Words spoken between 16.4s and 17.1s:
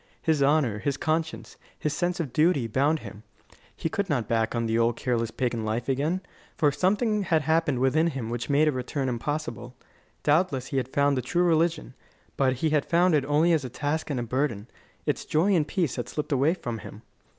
from him.